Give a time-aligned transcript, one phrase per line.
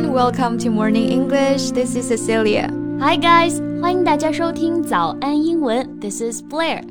[0.00, 1.72] everyone, welcome to Morning English.
[1.72, 2.70] This is Cecilia.
[2.98, 6.00] Hi guys，欢迎大家收听早安英文。
[6.00, 6.82] This is Blair。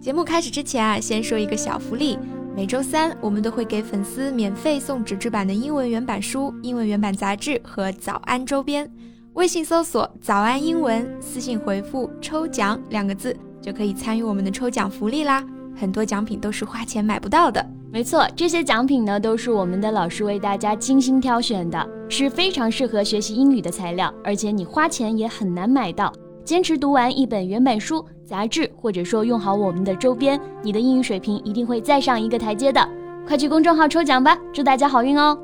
[0.00, 2.18] 节目开始之前啊，先说一个小福利。
[2.54, 8.90] 每周三我们都会给粉丝免费送纸质版的英文原版书、英文原版杂志和早安周边。
[9.34, 15.42] 微信搜索“早安英文”，私信回复“抽奖”两个字，就可以参与我们的抽奖福利啦。
[15.74, 17.64] 很多奖品都是花钱买不到的。
[17.90, 26.12] 没错，这些奖品呢都是我们的老师为大家精心挑选的，是非常适合学习英语的材料，而且你花钱也很难买到。
[26.44, 32.88] 坚持读完一本原版书、杂志，或者说用好我们的周边，你的英语水平一定会再上一个台阶的。
[33.26, 35.38] 快去公众号抽奖吧，祝大家好运哦！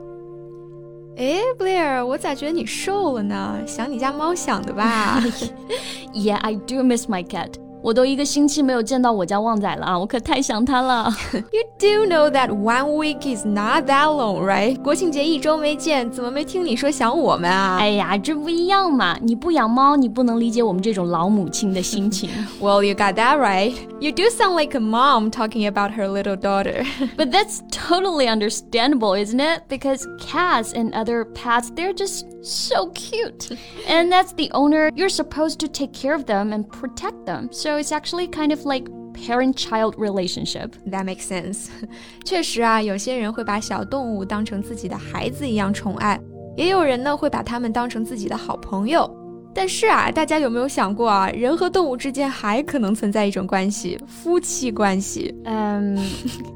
[1.19, 3.59] 哎，Blair，我咋觉得你瘦了呢？
[3.67, 5.23] 想你家猫想的吧？
[6.15, 7.51] Yeah, I do miss my cat.
[7.84, 11.09] 我都一个星期没有见到我家旺仔了啊，我可太想他了。
[11.32, 14.76] You do know that one week is not that long, right？
[14.82, 17.78] 国庆节一周没见，怎么没听你说想我们啊？
[17.80, 19.17] 哎呀，这不一样嘛！
[19.22, 22.30] 你不养猫，你不能理解我们这种老母亲的心情。
[22.59, 23.73] Well, you got that right.
[24.02, 26.86] You do sound like a mom talking about her little daughter.
[27.16, 29.64] But that's totally understandable, isn't it?
[29.70, 33.58] Because cats and other pets, they're just so cute.
[33.88, 37.50] And that's the owner, you're supposed to take care of them and protect them.
[37.52, 40.73] So it's actually kind of like parent-child relationship.
[40.86, 41.67] That makes sense.
[42.23, 46.20] 确实啊，有些人会把小动物当成自己的孩子一样宠爱，
[46.56, 49.09] 也有人呢会把它们当成自己的好朋友。
[49.55, 55.97] 但是啊，大家有没有想过啊，人和动物之间还可能存在一种关系——夫妻关系？Um,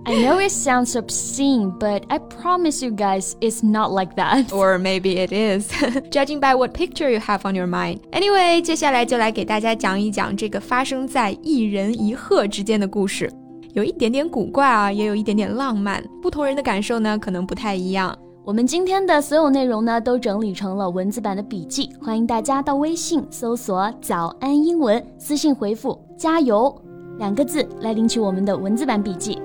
[0.05, 4.47] I know it sounds obscene, but I promise you guys, it's not like that.
[4.49, 5.71] Or maybe it is,
[6.11, 7.99] judging by what picture you have on your mind.
[8.11, 13.31] Anyway，接下来就来给大家讲一讲这个发生在一人一鹤之间的故事，
[13.75, 18.17] 有一点点古怪啊，也有一点点浪漫，不同人的感受呢，可能不太一样。
[18.49, 26.75] 我们今天的所有内容呢，都整理成了文字版的笔记，欢迎大家到微信搜索“早安英文”，私信回复“加油”
[27.21, 29.39] 两个字来领取我们的文字版笔记。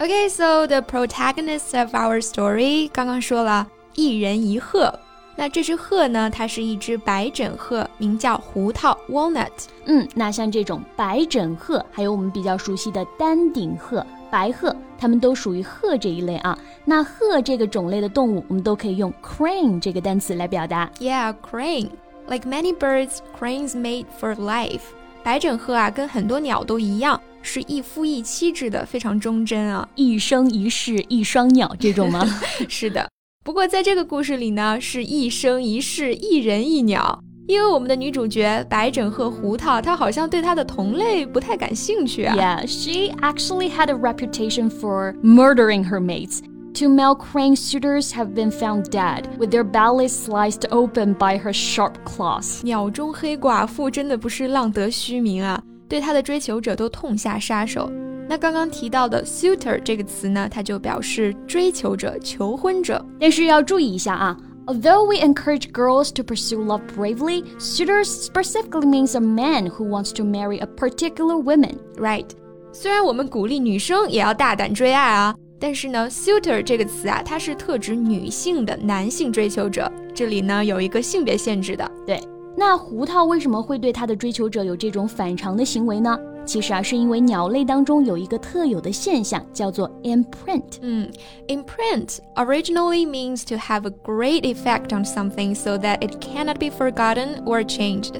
[0.00, 4.92] Okay, so the protagonist of our story 刚刚说了一人一鹤，
[5.34, 9.50] 那这只鹤呢，它是一只白枕鹤，名叫胡桃 （walnut）。
[9.86, 14.06] 嗯，那像这种白枕鹤，还有我们比较熟悉的丹顶鹤。
[14.30, 16.58] 白鹤，它们都属于鹤这一类啊。
[16.84, 20.90] 那鹤这个种类的动物，我们都可以用 crane 这个单词来表达。
[20.98, 21.88] Yeah, crane.
[22.28, 24.80] Like many birds, cranes mate for life.
[25.22, 29.88] 白枕鹤啊，跟很多鸟都一样，是一夫一妻制的，非常忠贞啊。
[29.94, 32.24] 一生一世一双鸟这种吗？
[32.68, 33.08] 是的。
[33.43, 37.23] 不过在这个故事里呢，是一生一世一人一鸟。
[37.47, 42.35] 因为我们的女主角白枕鹤胡桃，她好像对她的同类不太感兴趣啊。
[42.35, 46.41] Yeah, she actually had a reputation for murdering her mates.
[46.73, 51.53] Two male crane suitors have been found dead, with their bellies sliced open by her
[51.53, 52.61] sharp claws.
[52.63, 57.89] 鸟中黑寡妇真的不是浪得虚名啊，对她的追求者都痛下杀手。
[58.32, 63.04] 那刚刚提到的 suitor 这个词呢，它就表示追求者、求婚者。
[63.20, 64.34] 但是要注意一下啊。
[64.64, 70.24] Although we encourage girls to pursue love bravely, suitors specifically means a man who wants to
[70.24, 72.24] marry a particular woman, right?
[72.72, 81.86] 虽然我们鼓励女生也要大胆追爱啊，但是呢，suitor 这个词啊，它是特指女性的男性追求者，这里呢有一个性别限制的。
[82.06, 82.18] 对，
[82.54, 86.18] 那胡桃为什么会对它的追求者有这种反常的行为呢？
[86.44, 90.78] 其实啊，是因为鸟类当中有一个特有的现象，叫做 imprint。
[90.80, 91.08] 嗯
[91.48, 97.42] ，imprint originally means to have a great effect on something so that it cannot be forgotten
[97.44, 98.14] or changed。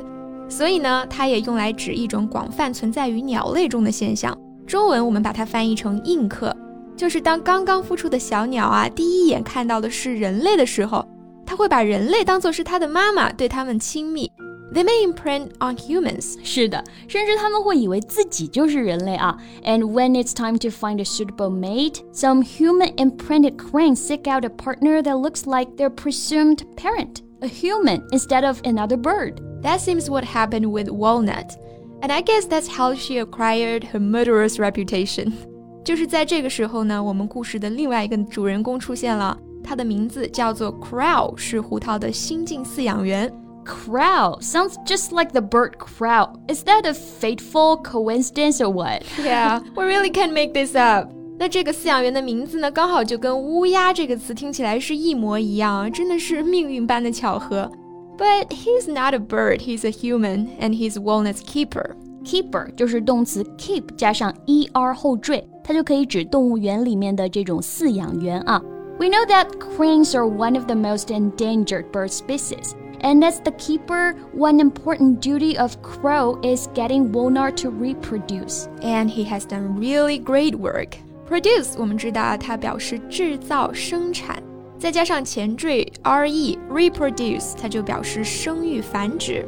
[0.48, 4.36] 所以呢，它也用来指一种广泛存在于鸟类中的现象。
[4.66, 6.56] 中文我们把它翻译成印刻，
[6.96, 11.04] 就是当刚刚孵出的小鸟啊，第一眼看到的是人类的时候，
[11.51, 14.31] 它会把人类当做是它的妈妈，对它们亲密。
[14.73, 16.35] They may imprint on humans.
[16.43, 19.37] 是的，甚至他们会以为自己就是人类啊。
[19.63, 24.49] And when it's time to find a suitable mate, some human imprinted cranes seek out a
[24.49, 29.39] partner that looks like their presumed parent, a human instead of another bird.
[29.63, 31.55] That seems what happened with Walnut.
[32.01, 35.31] And I guess that's how she acquired her murderous reputation.
[35.85, 43.32] 就是在这个时候呢，我们故事的另外一个主人公出现了， 他的名字叫做 Crowe，是胡桃的新晋饲养员。
[43.64, 46.30] Crowe sounds just like the bird crow.
[46.48, 49.04] Is that a fateful coincidence or what?
[49.24, 51.10] yeah, we really can't make this up.
[51.38, 57.70] 那这个饲养员的名字呢，刚好就跟乌鸦这个词听起来是一模一样，真的是命运般的巧合。
[58.18, 61.92] But he's not a bird, he's a human, and he's walnut keeper.
[62.24, 68.60] Keeper 就是动词 keep 加上 er 后缀，它就可以指动物园里面的这种饲养员啊。
[68.98, 74.14] we know that cranes are one of the most endangered bird species, and as the keeper,
[74.32, 78.68] one important duty of Crowe is getting Walnut to reproduce.
[78.80, 80.96] And he has done really great work.
[81.28, 84.42] Produce 我们知道它表示制造、生产，
[84.78, 89.44] 再加上前缀 re reproduce，它就表示生育、繁殖。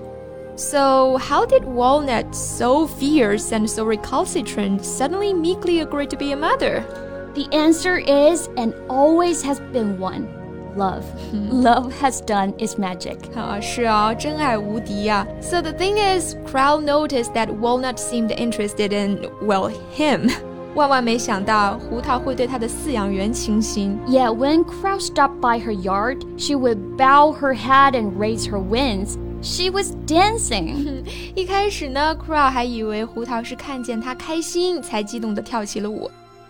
[0.57, 6.37] So, how did Walnut, so fierce and so recalcitrant, suddenly meekly agree to be a
[6.37, 6.85] mother?
[7.35, 10.29] The answer is and always has been one.
[10.77, 11.51] Love, hmm.
[11.51, 13.19] love has done its magic.
[13.37, 15.27] 啊，是啊，真爱无敌啊。
[15.41, 20.31] So the thing is, Crowe noticed that Walnut seemed interested in, well, him.
[20.75, 23.97] 万万没想到，胡桃会对他的饲养员倾心。
[24.09, 29.17] Yeah, when Crowe stopped by her yard, she would bow her head and raise her wings.
[29.41, 31.05] She was dancing.
[31.37, 32.51] 一开始呢，Crowe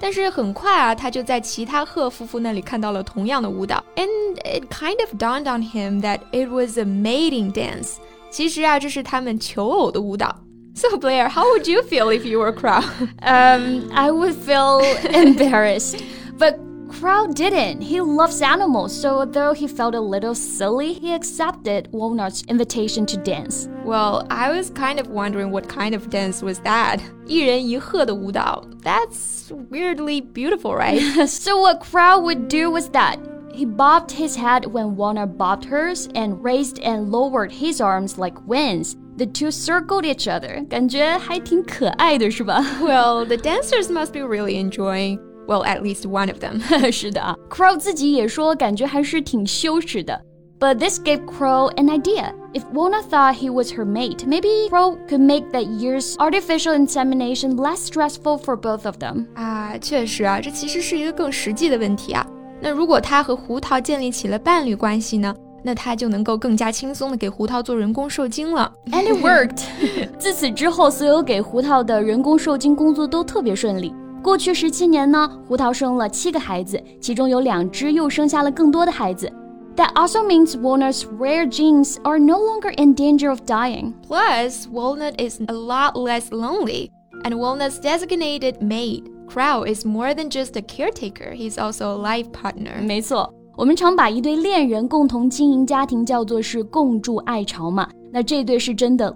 [0.04, 4.08] 但是很快啊，他就在其他鹤夫妇那里看到了同样的舞蹈，and
[4.46, 7.96] it kind of dawned on him that it was a mating dance。
[8.32, 10.34] 其实啊，这是他们求偶的舞蹈。
[10.76, 12.82] So Blair, how would you feel if you were Crow?
[13.22, 14.80] um, I would feel
[15.12, 16.02] embarrassed,
[16.38, 16.56] but
[17.05, 17.83] Crowe didn't.
[17.83, 23.19] He loves animals, so though he felt a little silly, he accepted Walnut's invitation to
[23.19, 23.69] dance.
[23.85, 27.03] Well, I was kind of wondering what kind of dance was that.
[27.27, 28.65] 一人一鹤的舞蹈.
[28.83, 30.99] That's weirdly beautiful, right?
[31.29, 33.19] so what Crowe would do was that
[33.53, 38.41] he bobbed his head when Walnut bobbed hers and raised and lowered his arms like
[38.47, 38.97] winds.
[39.19, 40.65] The two circled each other.
[40.71, 42.65] 感觉还挺可爱的是吧?
[42.81, 46.61] well, the dancers must be really enjoying well, at least one of them.
[46.91, 47.77] 是的啊，Crowe
[50.79, 52.33] this gave Crowe an idea.
[52.55, 57.57] If Walnut thought he was her mate, maybe Crowe could make that year's artificial insemination
[57.57, 59.27] less stressful for both of them.
[59.35, 62.27] 啊，确实啊，这其实是一个更实际的问题啊。
[62.63, 65.35] 那如果他和胡桃建立起了伴侣关系呢？
[65.67, 68.71] 那他就能够更加轻松的给胡桃做人工受精了。
[68.91, 69.63] And it worked.
[70.19, 73.93] 自此之后，所有给胡桃的人工受精工作都特别顺利。
[74.25, 79.31] 过去十七年呢，胡桃生了七个孩子，其中有两只又生下了更多的孩子。
[79.77, 83.93] That also means walnut's rare genes are no longer in danger of dying.
[84.09, 86.89] Plus, walnut is a lot less lonely,
[87.23, 92.29] and walnut's designated mate, Crowe, is more than just a caretaker, he's also a life
[92.33, 92.83] partner.
[92.83, 97.91] 没错，我们常把一对恋人共同经营家庭叫做是共筑爱巢嘛。
[98.11, 99.15] 那这对是真的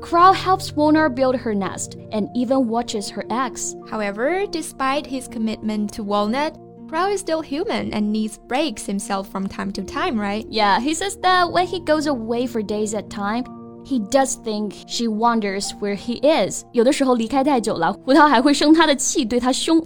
[0.00, 3.74] Crowe helps Walnut build her nest and even watches her eggs.
[3.90, 6.56] However, despite his commitment to Walnut,
[6.88, 10.46] Crowe is still human and needs breaks himself from time to time, right?
[10.48, 13.44] Yeah, he says that when he goes away for days at time,
[13.84, 16.64] he does think she wonders where he is.
[16.72, 19.84] 有的时候离开太久了，胡桃还会生他的气，对他凶。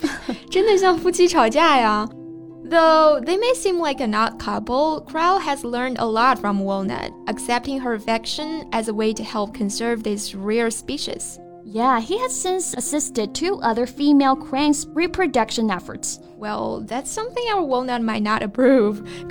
[0.50, 2.08] 真的像夫妻吵架呀。
[2.72, 7.12] Though they may seem like an odd couple, Crowe has learned a lot from Walnut,
[7.28, 11.38] accepting her affection as a way to help conserve this rare species.
[11.66, 16.18] Yeah, he has since assisted two other female cranes' reproduction efforts.
[16.38, 19.06] Well, that's something our walnut might not approve.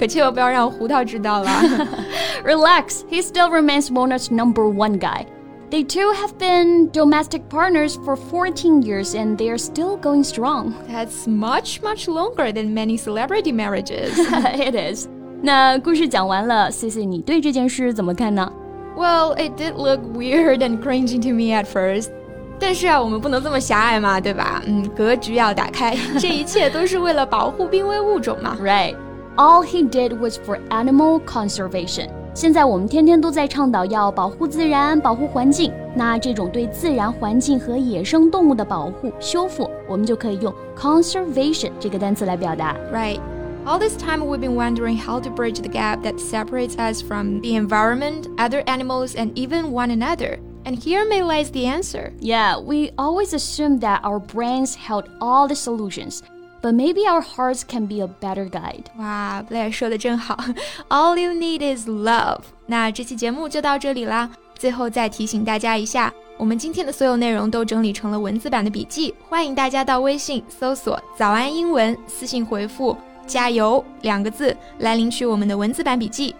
[2.43, 5.25] Relax, he still remains walnut's number one guy.
[5.70, 10.74] They two have been domestic partners for 14 years and they are still going strong.
[10.88, 14.16] That's much, much longer than many celebrity marriages.
[14.54, 15.08] it is.
[15.42, 18.50] 那故事讲完了，C C，你对这件事怎么看呢？
[18.96, 22.10] Well, it did look weird and cringy to me at first.
[22.58, 24.62] 但是啊，我们不能这么狭隘嘛，对吧？
[24.66, 28.56] 嗯，格局要打开，这一切都是为了保护濒危物种嘛。
[28.62, 28.94] Right.
[29.36, 32.08] All he did was for animal conservation.
[32.34, 35.72] 现在我们天天都在倡导要保护自然、保护环境。
[35.94, 42.76] 那这种对自然环境和野生动物的保护、修复，我们就可以用 conservation 这个单词来表达。
[42.92, 43.18] Right.
[43.64, 47.40] All this time, we've been wondering how to bridge the gap that separates us from
[47.40, 50.38] the environment, other animals, and even one another.
[50.64, 52.12] And here may lies the answer.
[52.20, 56.22] Yeah, we always assumed that our brains held all the solutions.
[56.62, 58.84] But maybe our hearts can be a better guide.
[58.98, 60.36] 哇，Blair 说的真好，
[60.88, 62.40] All you need is love。
[62.66, 64.30] 那这期节目就到这里啦。
[64.58, 72.96] 最后再提醒大家一下，我们今天的所有内容都整理成了文字版的笔记，欢迎大家到微信搜索“早安英文”，私信回复“
[73.26, 76.34] 加油”两个字来领取我们的文字版笔记。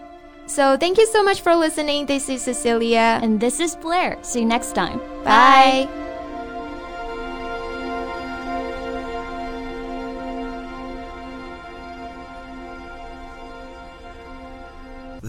[0.49, 2.07] So thank you so much for listening.
[2.07, 3.21] This is Cecilia.
[3.21, 4.17] And this is Blair.
[4.23, 4.99] See you next time.
[5.25, 5.87] Bye.
[5.87, 6.00] Bye.